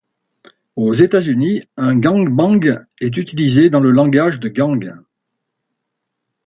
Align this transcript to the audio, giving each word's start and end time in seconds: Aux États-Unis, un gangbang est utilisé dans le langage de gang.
Aux 0.77 0.95
États-Unis, 0.95 1.61
un 1.77 1.93
gangbang 1.95 2.87
est 3.01 3.17
utilisé 3.17 3.69
dans 3.69 3.81
le 3.81 3.91
langage 3.91 4.39
de 4.39 4.49
gang. 4.49 4.95